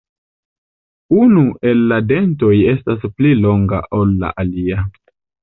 [1.17, 4.83] Unu el la dentoj estas pli longa ol la alia.